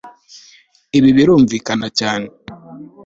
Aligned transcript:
Ibi 0.97 1.09
birumvikana 1.17 1.87
cyane 1.99 2.27